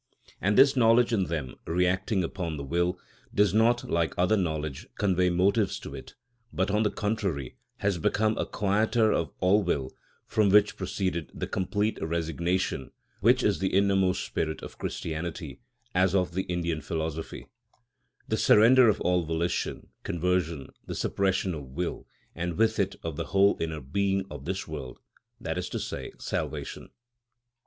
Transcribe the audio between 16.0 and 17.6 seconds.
of the Indian philosophy;